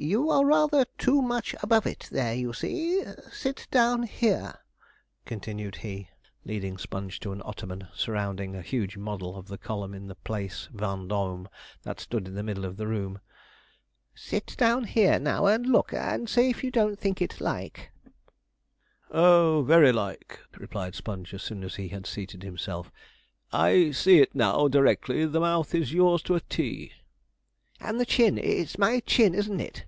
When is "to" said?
7.20-7.32, 26.22-26.36